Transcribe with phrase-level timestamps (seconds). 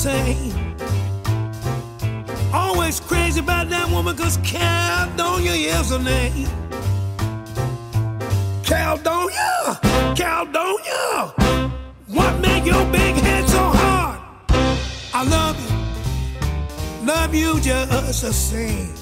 [0.00, 0.34] say.
[2.54, 6.48] Always crazy about that woman, cause Caledonia is her name.
[8.64, 9.78] Caledonia,
[10.16, 11.34] Caledonia,
[12.06, 14.18] what made your big head so hard?
[15.12, 18.94] I love you, love you just the same.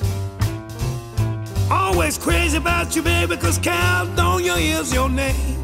[1.70, 5.57] Always crazy about you, baby, cause Caledonia is your name.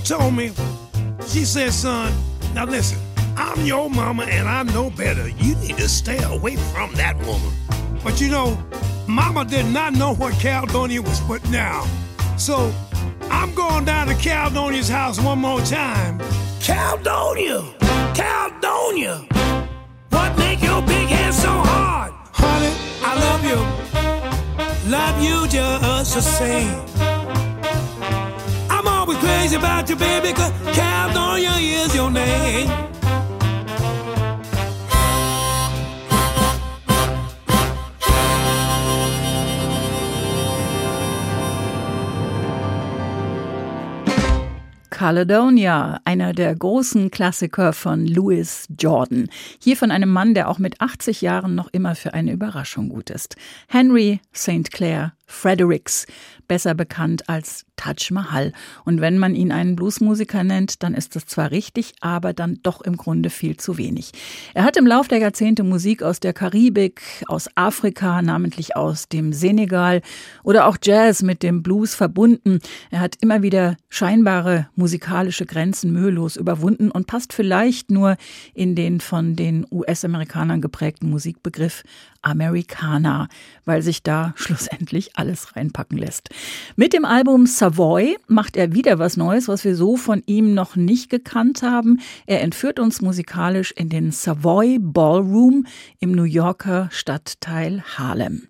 [0.00, 0.52] Told me,
[1.26, 2.12] she said, son,
[2.54, 2.98] now listen,
[3.36, 5.28] I'm your mama and I know better.
[5.28, 7.52] You need to stay away from that woman.
[8.02, 8.58] But you know,
[9.06, 11.88] mama did not know what Caledonia was putting down.
[12.36, 12.72] So
[13.30, 16.20] I'm going down to Caledonia's house one more time.
[16.60, 17.62] Caledonia!
[18.14, 19.26] Caledonia!
[20.10, 22.12] What make your big head so hard?
[22.32, 24.90] Honey, I love you.
[24.90, 26.97] Love you just the same
[29.16, 32.88] crazy about you, baby, cause Caledonia is your name.
[44.98, 49.28] Caledonia, einer der großen Klassiker von Louis Jordan.
[49.60, 53.08] Hier von einem Mann, der auch mit 80 Jahren noch immer für eine Überraschung gut
[53.08, 53.36] ist.
[53.68, 54.72] Henry St.
[54.72, 56.06] Clair Fredericks,
[56.48, 58.52] besser bekannt als Taj Mahal.
[58.84, 62.80] Und wenn man ihn einen Bluesmusiker nennt, dann ist das zwar richtig, aber dann doch
[62.80, 64.12] im Grunde viel zu wenig.
[64.54, 69.32] Er hat im Lauf der Jahrzehnte Musik aus der Karibik, aus Afrika, namentlich aus dem
[69.32, 70.02] Senegal
[70.42, 72.58] oder auch Jazz mit dem Blues verbunden.
[72.90, 78.16] Er hat immer wieder scheinbare musikalische Grenzen mühelos überwunden und passt vielleicht nur
[78.54, 81.84] in den von den US-Amerikanern geprägten Musikbegriff
[82.22, 83.28] Americana,
[83.64, 86.30] weil sich da schlussendlich alles reinpacken lässt.
[86.76, 90.76] Mit dem Album Savoy macht er wieder was Neues, was wir so von ihm noch
[90.76, 92.00] nicht gekannt haben.
[92.26, 95.66] Er entführt uns musikalisch in den Savoy Ballroom
[96.00, 98.48] im New Yorker Stadtteil Harlem.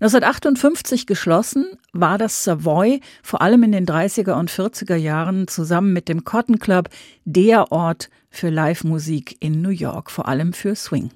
[0.00, 6.08] 1958 geschlossen war das Savoy vor allem in den 30er und 40er Jahren zusammen mit
[6.08, 6.88] dem Cotton Club
[7.24, 11.10] der Ort für Live-Musik in New York, vor allem für Swing.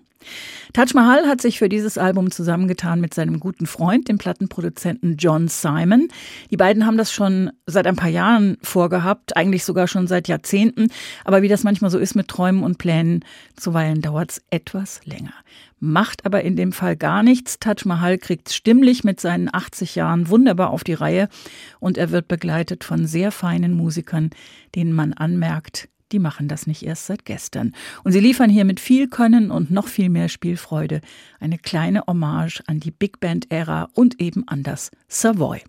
[0.72, 5.48] Taj Mahal hat sich für dieses Album zusammengetan mit seinem guten Freund, dem Plattenproduzenten John
[5.48, 6.08] Simon.
[6.50, 10.88] Die beiden haben das schon seit ein paar Jahren vorgehabt, eigentlich sogar schon seit Jahrzehnten.
[11.24, 13.24] Aber wie das manchmal so ist mit Träumen und Plänen,
[13.56, 15.34] zuweilen dauert es etwas länger.
[15.84, 17.58] Macht aber in dem Fall gar nichts.
[17.58, 21.28] Taj Mahal kriegt stimmlich mit seinen 80 Jahren wunderbar auf die Reihe
[21.80, 24.30] und er wird begleitet von sehr feinen Musikern,
[24.76, 27.73] denen man anmerkt, die machen das nicht erst seit gestern.
[28.05, 31.00] Und sie liefern hier mit viel Können und noch viel mehr Spielfreude
[31.41, 35.62] eine kleine Hommage an die Big Band-Ära und eben an das Savoy.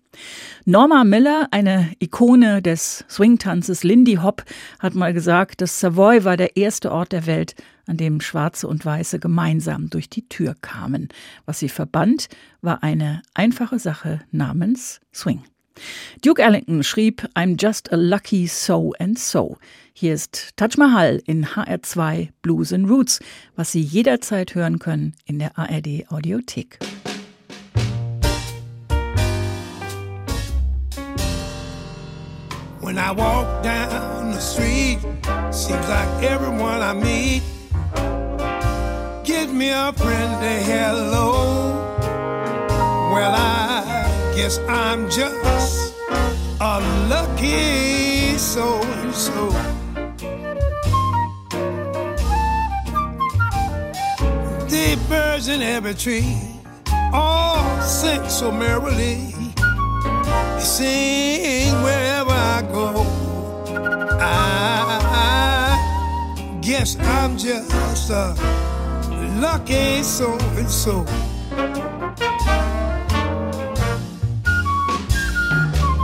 [0.64, 4.44] Norma Miller, eine Ikone des Swingtanzes Lindy Hop,
[4.78, 7.54] hat mal gesagt, das Savoy war der erste Ort der Welt,
[7.86, 11.08] an dem Schwarze und Weiße gemeinsam durch die Tür kamen.
[11.44, 12.28] Was sie verband,
[12.62, 15.42] war eine einfache Sache namens Swing.
[16.22, 19.58] Duke Ellington schrieb I'm just a lucky so and so.
[19.92, 23.20] Hier ist Taj Mahal in HR2 Blues and Roots,
[23.56, 26.78] was Sie jederzeit hören können in der ARD Audiothek.
[32.80, 34.98] When I walk down the street,
[35.50, 37.42] seems like everyone I meet
[39.24, 41.72] gives me a friendly hello.
[43.10, 43.93] Well, I
[44.36, 45.94] guess I'm just
[46.60, 49.50] a lucky so and so.
[54.68, 56.36] The birds in every tree
[57.12, 59.32] all sing so merrily.
[60.54, 63.06] They sing wherever I go.
[64.20, 64.98] I
[66.60, 68.34] guess I'm just a
[69.40, 71.06] lucky so and so.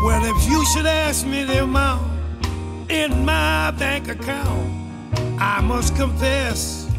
[0.02, 2.02] Well, if you should ask me the amount
[2.90, 4.72] in my bank account,
[5.38, 6.90] I must confess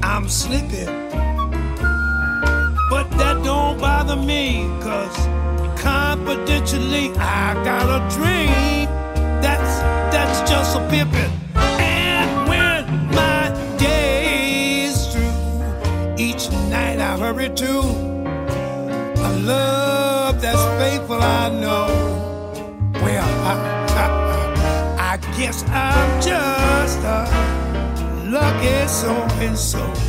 [0.00, 0.86] I'm slipping.
[2.88, 5.16] But that don't bother me, cause
[5.80, 8.86] confidentially I got a dream.
[9.42, 9.80] That's
[10.14, 11.32] that's just a pippin'.
[11.56, 17.80] And when my day is through, each night I hurry to
[19.28, 21.87] a love that's faithful, I know.
[25.38, 27.22] Guess I'm just a
[28.26, 30.07] lucky so and so.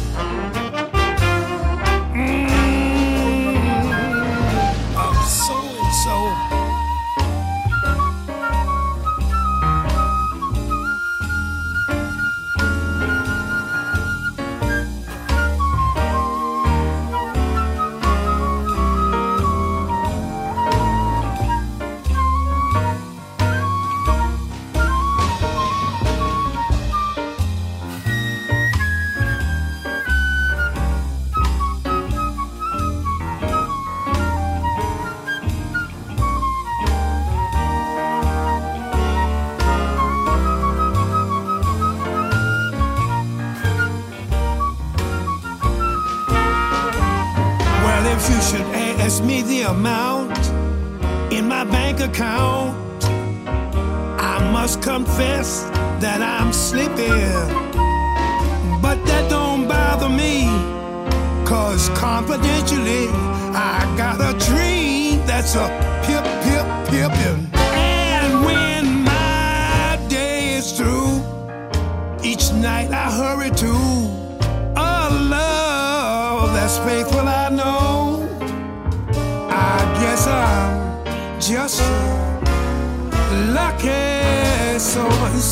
[84.79, 85.43] Just lucky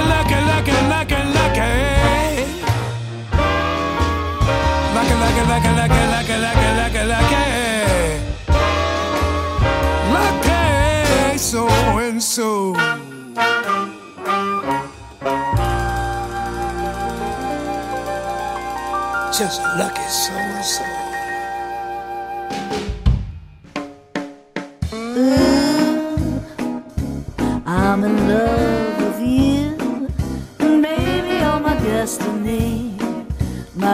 [0.00, 1.16] lucky, lucky, lucky,
[4.94, 7.42] lucky, lucky, lucky, lucky, lucky, lucky,
[10.14, 11.68] lucky, so
[11.98, 12.72] and so.
[20.30, 20.55] I'm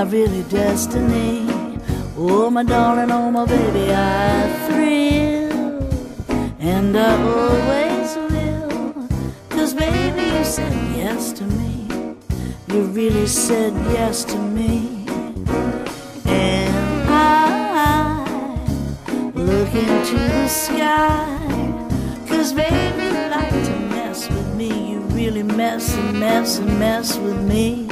[0.05, 1.47] really destiny.
[2.17, 5.83] Oh, my darling, oh, my baby, I thrill,
[6.59, 9.09] and I always will.
[9.49, 11.89] Cause, baby, you said yes to me.
[12.69, 15.05] You really said yes to me.
[16.27, 18.25] And I
[19.35, 21.29] look into the sky.
[22.27, 27.19] Cause baby, you like to mess with me, you really mess and mess and mess
[27.19, 27.92] with me.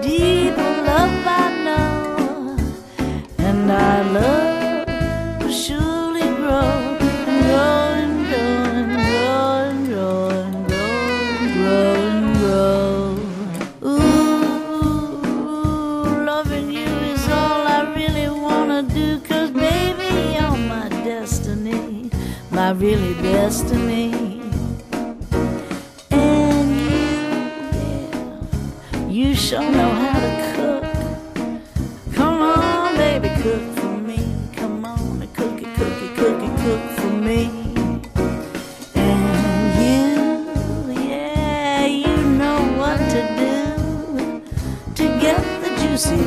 [0.00, 0.56] Deep
[0.88, 2.56] love I know,
[3.38, 4.86] and I love
[5.40, 6.70] will surely grow.
[13.84, 15.24] Ooh,
[16.30, 22.10] loving you is all I really wanna do, cause baby, you're my destiny,
[22.50, 24.01] my really destiny.
[29.32, 30.84] You sure know how to cook.
[32.14, 34.18] Come on, baby, cook for me.
[34.54, 37.40] Come on, cook it, cook it, cook it, cook for me.
[38.94, 44.42] And you, yeah, you know what to do
[44.96, 46.20] to get the juicy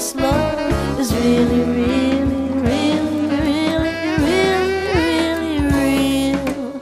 [0.00, 2.24] this love is really, really,
[2.68, 3.92] really, really,
[4.24, 6.80] really, really real.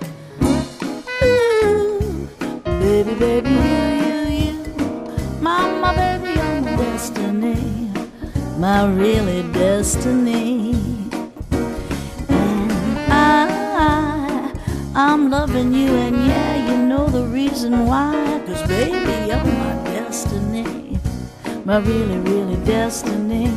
[1.24, 2.28] Ooh,
[2.64, 4.54] baby, baby, you, you, you,
[5.40, 7.90] mama, baby, my destiny,
[8.56, 10.76] my really destiny.
[12.28, 12.70] And
[13.10, 14.52] I,
[14.94, 18.40] I'm loving you, and yeah, you know the reason why.
[18.46, 20.87] Cause baby, you're my destiny,
[21.68, 23.52] my really, really destiny.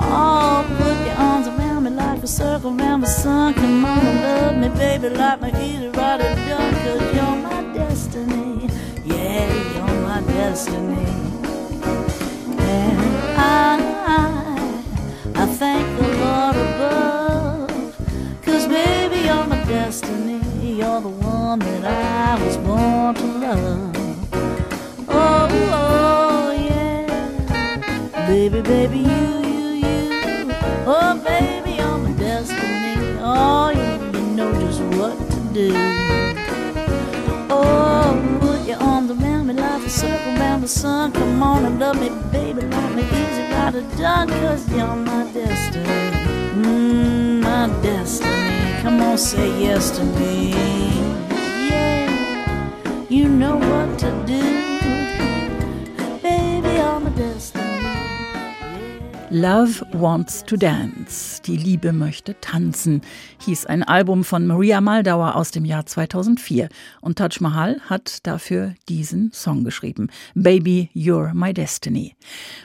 [0.00, 3.54] Oh, put your arms around me like a circle around the sun.
[3.54, 6.74] Come on and love me, baby, like my rider done.
[6.82, 8.68] Cause you're my destiny,
[9.04, 11.06] yeah, you're my destiny.
[12.58, 12.98] And
[13.38, 13.78] I,
[14.16, 17.96] I, I thank the Lord above.
[18.44, 20.40] Cause baby, you're my destiny.
[20.80, 23.96] You're the one that I was born to love.
[25.08, 26.35] Oh, oh.
[28.36, 30.52] Baby, baby, you, you, you.
[30.86, 33.16] Oh, baby, you're my destiny.
[33.18, 35.72] Oh, you, you know just what to do.
[37.48, 41.12] Oh, put your arms around me like a circle around the sun.
[41.12, 44.28] Come on and love me, baby, like me easy rider done.
[44.28, 45.86] Cause you're my destiny.
[46.60, 48.82] Mm, my destiny.
[48.82, 50.50] Come on, say yes to me.
[51.70, 54.65] Yeah, you know what to do.
[59.38, 61.42] Love Wants to Dance.
[61.42, 63.02] Die Liebe möchte tanzen,
[63.44, 66.70] hieß ein Album von Maria Maldauer aus dem Jahr 2004.
[67.02, 70.08] Und Taj Mahal hat dafür diesen Song geschrieben.
[70.34, 72.16] Baby, You're My Destiny.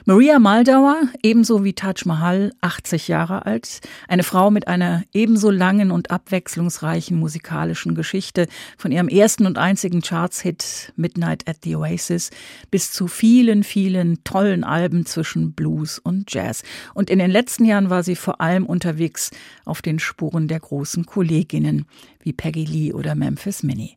[0.06, 3.82] Maria Maldauer, ebenso wie Taj Mahal, 80 Jahre alt.
[4.08, 8.46] Eine Frau mit einer ebenso langen und abwechslungsreichen musikalischen Geschichte.
[8.78, 12.30] Von ihrem ersten und einzigen Charts-Hit Midnight at the Oasis
[12.70, 16.61] bis zu vielen, vielen tollen Alben zwischen Blues und Jazz.
[16.94, 19.30] Und in den letzten Jahren war sie vor allem unterwegs
[19.64, 21.86] auf den Spuren der großen Kolleginnen
[22.22, 23.96] wie Peggy Lee oder Memphis Minnie.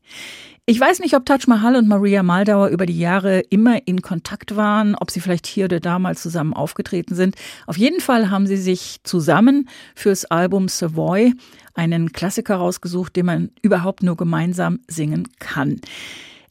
[0.67, 4.55] Ich weiß nicht, ob Taj Mahal und Maria Maldauer über die Jahre immer in Kontakt
[4.55, 7.35] waren, ob sie vielleicht hier oder da mal zusammen aufgetreten sind.
[7.67, 11.33] Auf jeden Fall haben sie sich zusammen fürs Album Savoy
[11.75, 15.81] einen Klassiker rausgesucht, den man überhaupt nur gemeinsam singen kann.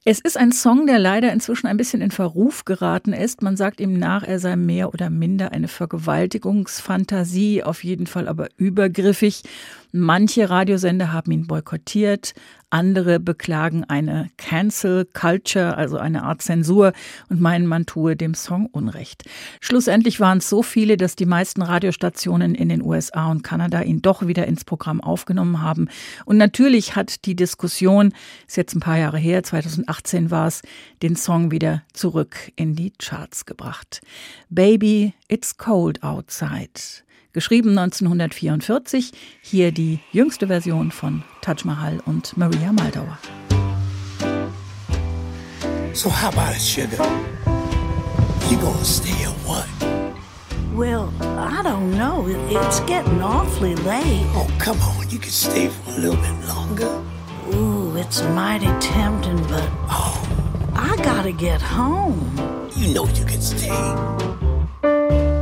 [0.06, 3.40] Es ist ein Song, der leider inzwischen ein bisschen in Verruf geraten ist.
[3.40, 8.49] Man sagt ihm nach, er sei mehr oder minder eine Vergewaltigungsfantasie, auf jeden Fall aber
[8.58, 9.44] übergriffig.
[9.96, 12.34] Manche Radiosender haben ihn boykottiert,
[12.68, 16.92] andere beklagen eine Cancel Culture, also eine Art Zensur
[17.28, 19.22] und meinen, man tue dem Song Unrecht.
[19.60, 24.02] Schlussendlich waren es so viele, dass die meisten Radiostationen in den USA und Kanada ihn
[24.02, 25.88] doch wieder ins Programm aufgenommen haben.
[26.24, 28.12] Und natürlich hat die Diskussion,
[28.48, 30.62] ist jetzt ein paar Jahre her, 2018 war es,
[31.04, 34.00] den Song wieder zurück in die Charts gebracht.
[34.50, 37.03] Baby, it's cold outside.
[37.35, 39.11] Geschrieben 1944,
[39.43, 43.19] hier die jüngste Version von Taj Mahal und Maria Maldauer.
[45.93, 47.05] So how about it, sugar?
[48.50, 49.67] You gonna stay or what?
[50.76, 52.26] Well, I don't know.
[52.29, 54.26] It- It's getting awfully late.
[54.37, 55.09] Oh, come on.
[55.11, 57.03] You can stay for a little bit longer.
[57.53, 60.17] Ooh, it's mighty tempting, but Oh,
[60.75, 62.31] I gotta get home.
[62.76, 63.71] you know you can stay.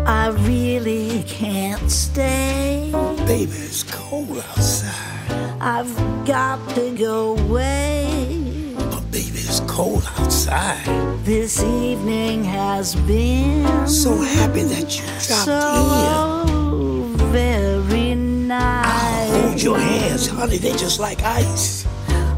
[0.04, 1.61] I really can't
[1.92, 2.90] stay.
[3.26, 5.30] Baby, it's cold outside.
[5.60, 5.94] I've
[6.26, 8.74] got to go away.
[8.76, 10.84] But baby, it's cold outside.
[11.24, 17.16] This evening has been So happy that you dropped in.
[17.16, 18.12] so very
[18.54, 21.86] I'll hold hold your hands, honey, They're just like ice.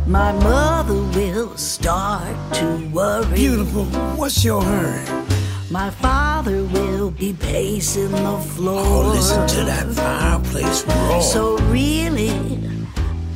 [0.07, 3.35] My mother will start to worry.
[3.35, 3.85] Beautiful,
[4.17, 5.25] what's your hurry?
[5.71, 6.84] My father will
[7.25, 8.83] be pacing the floor.
[8.85, 11.23] Oh, listen to that fireplace roar.
[11.23, 12.31] So really,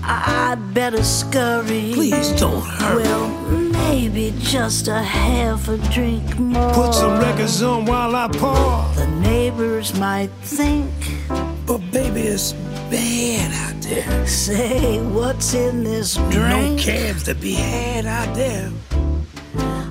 [0.02, 1.92] I'd better scurry.
[1.94, 3.04] Please don't hurry.
[3.04, 3.28] Well,
[3.88, 6.72] maybe just a half a drink more.
[6.74, 8.94] Put some records on while I pour.
[8.94, 10.92] The neighbors might think,
[11.66, 12.52] But baby, it's
[12.90, 14.26] bad out there.
[14.26, 16.76] say, what's in this drink?
[16.76, 18.70] No cabs to be had out there.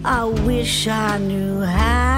[0.06, 2.17] I wish I knew how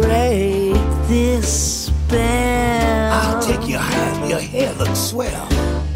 [0.00, 0.74] break
[1.08, 3.12] this spell.
[3.12, 5.46] I'll take your hand, your hair looks swell.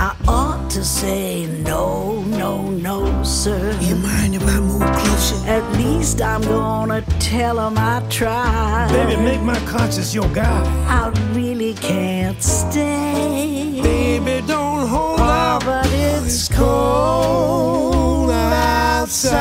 [0.00, 3.76] I ought to say no, no, no, sir.
[3.80, 5.36] You mind if I move closer?
[5.46, 8.88] At least I'm gonna tell 'em I tried.
[8.92, 10.66] Baby, make my conscience your guide.
[11.00, 13.80] I really can't stay.
[13.82, 15.64] Baby, don't hold Oh, out.
[15.64, 19.40] but it's cold outside.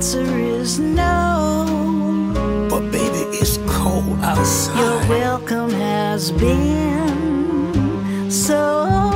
[0.00, 2.32] Answer is no.
[2.70, 4.78] But baby, it's cold outside.
[4.78, 9.10] Your welcome has been so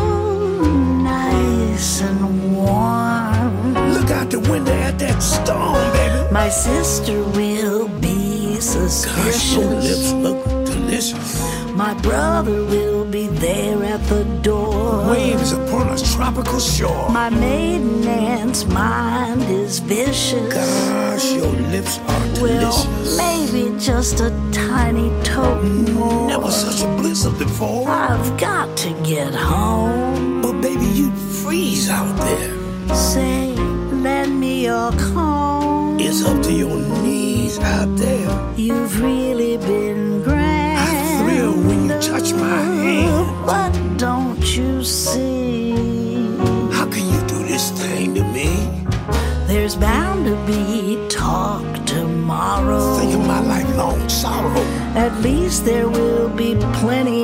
[1.03, 3.73] nice and warm.
[3.95, 6.31] Look out the window at that storm, baby.
[6.31, 9.55] My sister will be suspicious.
[9.55, 10.54] Gosh, your lips look
[10.95, 15.11] My brother will be there at the door.
[15.11, 17.09] Waves upon a tropical shore.
[17.11, 20.55] My maiden aunt's mind is vicious.
[20.55, 22.87] Gosh, your lips are delicious.
[22.87, 26.29] Well, maybe just a tiny token more.
[26.29, 27.89] Never such a blizzard before.
[27.89, 30.43] I've got to get home.
[30.43, 32.95] But baby, you'd freeze out there.
[32.95, 33.53] Say,
[33.91, 35.99] lend me your comb.
[35.99, 38.53] It's up to your knees out there.
[38.57, 40.44] You've really been grand.
[42.05, 43.47] Touch my hand.
[43.47, 45.71] But don't you see?
[46.71, 48.51] How can you do this thing to me?
[49.47, 52.99] There's bound to be talk tomorrow.
[52.99, 54.61] Think of my lifelong sorrow.
[54.95, 57.24] At least there will be plenty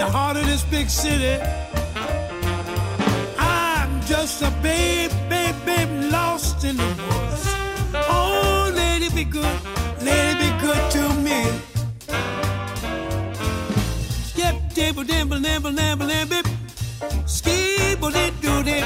[0.00, 1.38] The heart of this big city.
[3.38, 7.44] I'm just a babe, babe, babe, lost in the woods.
[8.08, 9.58] Oh, lady, be good,
[10.00, 11.40] lady, be good to me.
[14.24, 16.50] Skip, dibble, dibble, dibble, dibble, dibble,
[17.26, 18.84] skibble, did do it.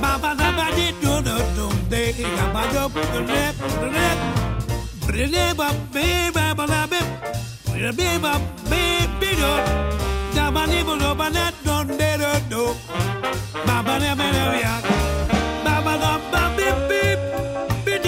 [0.00, 4.18] Baba, da, ba, did do do do, they, ga, ba, do, do, rap, do, rap.
[5.06, 7.11] Brille, ba, be, ba, ba,
[7.82, 8.40] da, be, brille, be, ba,
[8.70, 9.52] be, be, do.
[10.34, 12.76] Da, ba, di, bo, do, ba, da, do, de, do, do.
[13.66, 14.74] Ba, ba, da, ba, da, ya.
[15.64, 17.16] Ba, ba, da, ba, be, be,
[17.84, 18.02] be,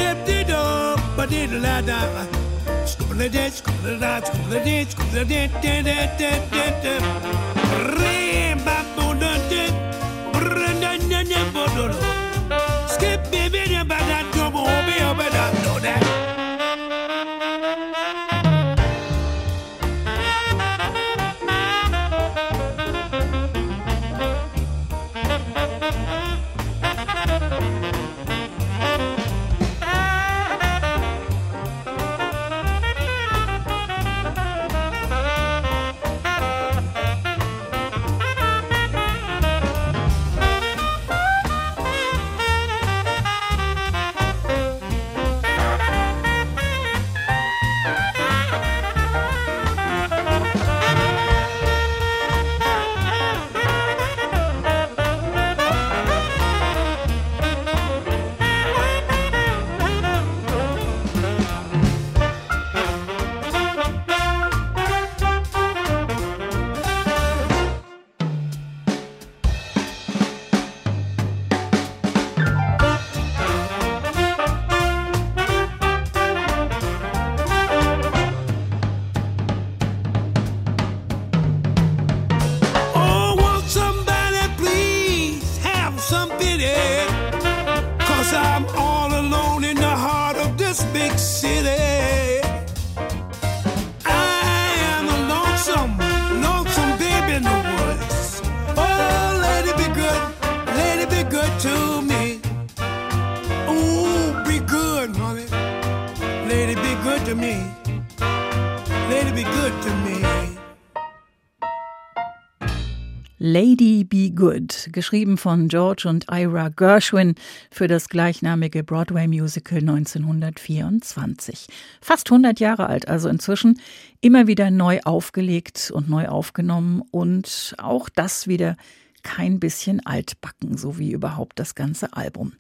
[114.65, 117.35] Good, geschrieben von George und Ira Gershwin
[117.71, 121.67] für das gleichnamige Broadway-Musical 1924.
[122.01, 123.79] Fast 100 Jahre alt, also inzwischen
[124.23, 128.79] immer wieder neu aufgelegt und neu aufgenommen und auch das wieder
[129.25, 132.53] kein bisschen altbacken, so wie überhaupt das ganze Album.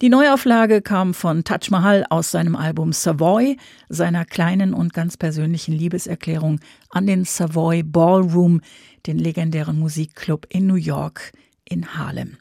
[0.00, 3.56] Die Neuauflage kam von Taj Mahal aus seinem Album Savoy,
[3.88, 6.58] seiner kleinen und ganz persönlichen Liebeserklärung
[6.90, 8.60] an den Savoy Ballroom,
[9.06, 11.32] den legendären Musikclub in New York
[11.64, 12.38] in Harlem.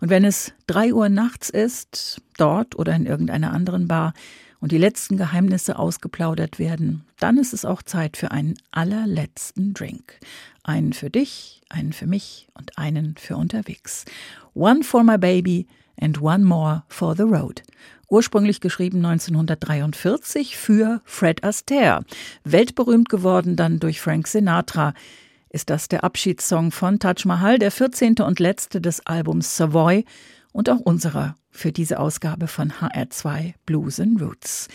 [0.00, 4.12] Und wenn es drei Uhr nachts ist, dort oder in irgendeiner anderen Bar,
[4.60, 10.18] und die letzten Geheimnisse ausgeplaudert werden, dann ist es auch Zeit für einen allerletzten Drink.
[10.62, 14.04] Einen für dich, einen für mich und einen für unterwegs.
[14.54, 15.66] One for my baby
[16.00, 17.62] and one more for the road.
[18.08, 22.04] Ursprünglich geschrieben 1943 für Fred Astaire.
[22.44, 24.94] Weltberühmt geworden dann durch Frank Sinatra.
[25.50, 28.16] Ist das der Abschiedssong von Taj Mahal, der 14.
[28.20, 30.04] und letzte des Albums Savoy
[30.56, 34.68] und auch unserer für diese Ausgabe von HR2 Blues and Roots.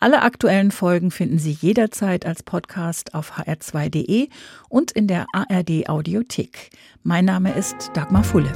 [0.00, 4.30] Alle aktuellen Folgen finden Sie jederzeit als Podcast auf hr2.de
[4.70, 6.70] und in der ARD Audiothek.
[7.02, 8.50] Mein Name ist Dagmar Fulle.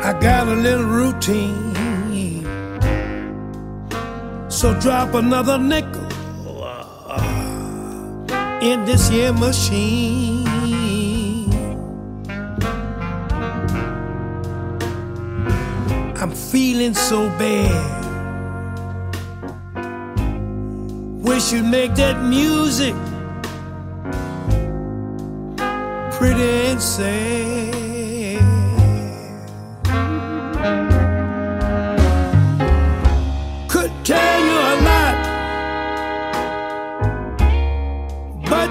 [0.00, 1.74] I got a little routine.
[4.48, 6.05] So drop another nickel
[8.72, 10.44] in this here machine.
[16.20, 18.04] I'm feeling so bad.
[21.22, 22.94] Wish you'd make that music
[26.18, 27.85] pretty and sad.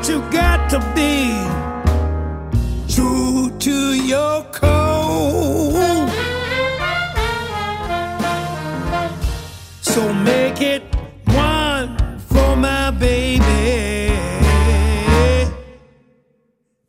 [0.07, 1.33] You got to be
[2.93, 6.09] true to your code.
[9.81, 10.83] So make it
[11.25, 14.13] one for my baby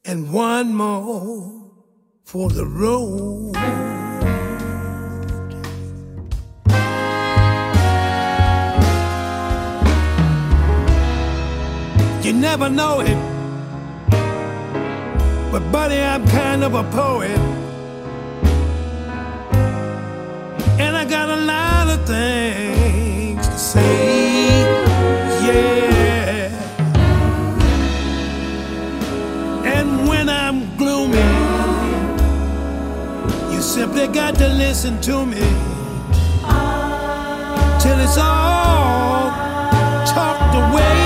[0.05, 1.71] and one more
[2.25, 3.96] for the road.
[12.59, 13.19] Never know it.
[15.53, 17.39] But, buddy, I'm kind of a poet.
[20.81, 24.61] And I got a lot of things to say.
[25.45, 26.49] Yeah.
[29.77, 31.19] And when I'm gloomy,
[33.53, 35.47] you simply got to listen to me
[37.83, 39.31] till it's all
[40.07, 41.06] talked away.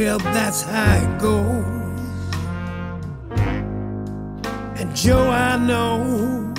[0.00, 2.32] Well, that's how it goes.
[4.78, 6.54] And Joe, I know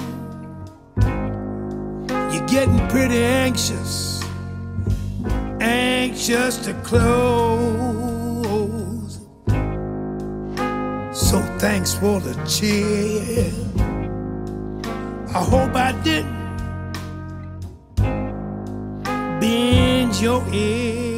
[2.33, 4.21] you're getting pretty anxious,
[5.61, 7.61] anxious to close.
[11.13, 13.53] So thanks for the cheer.
[15.33, 16.35] I hope I didn't
[19.39, 21.08] bend your ear.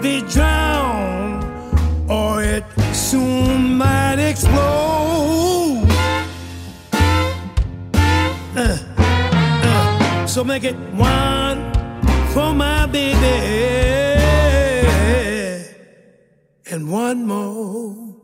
[0.00, 1.44] Be drowned,
[2.10, 5.86] or it soon might explode.
[8.56, 11.72] Uh, uh, so make it one
[12.32, 14.10] for my baby
[16.70, 18.14] and one more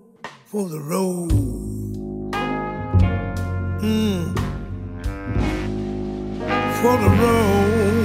[0.46, 1.30] for the road.
[3.82, 4.34] Mm.
[6.80, 7.95] For the road.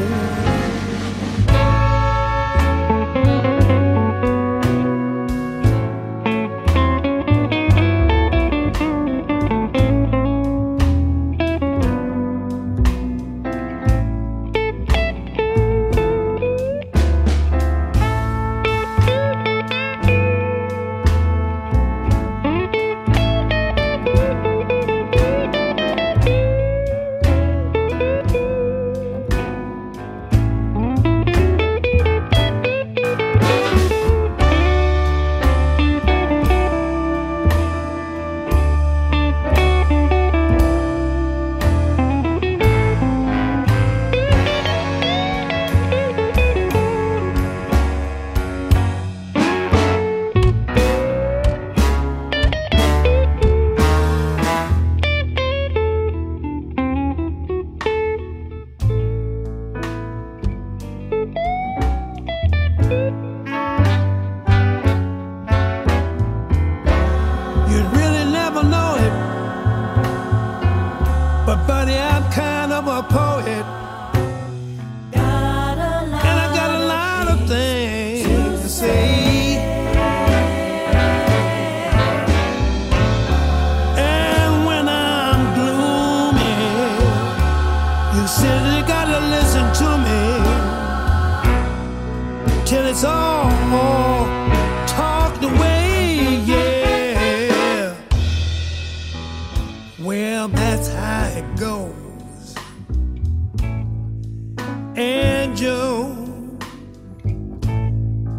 [105.56, 106.12] Joe,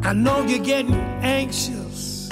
[0.02, 2.28] I know you're getting anxious,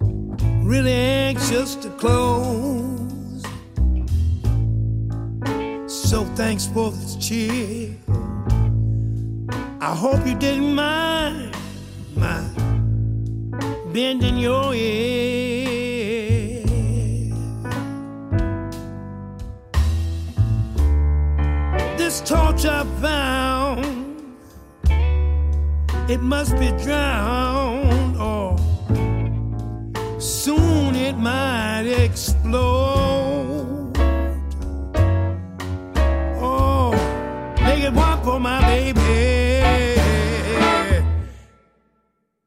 [0.00, 3.42] really anxious to close.
[5.86, 7.96] So thanks for this cheer.
[9.80, 11.54] I hope you didn't mind
[12.14, 12.42] my
[13.92, 15.59] bending your ear.
[22.10, 23.86] This torch I found,
[26.10, 28.58] it must be drowned, or
[30.18, 33.92] soon it might explode.
[36.42, 36.90] Oh,
[37.62, 40.00] make it one for my baby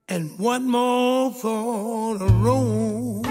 [0.10, 3.26] and one more for the road.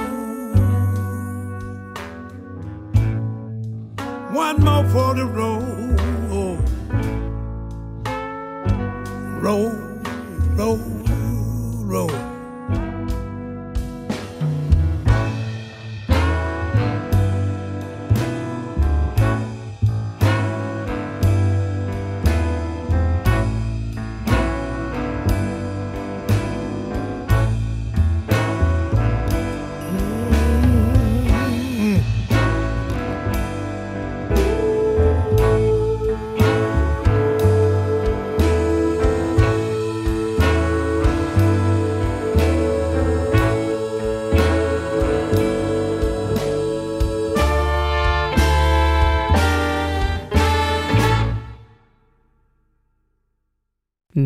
[4.33, 6.02] One more for the road.
[9.43, 9.73] Roll,
[10.57, 11.02] roll.